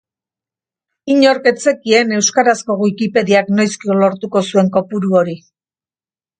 Inork 1.15 1.49
ez 1.51 1.53
zekien 1.65 2.15
euskarazko 2.21 2.79
Wikipediak 2.81 3.55
noizko 3.61 4.01
lortuko 4.03 4.45
zuen 4.51 4.75
kopuru 4.81 5.15
hori. 5.23 5.41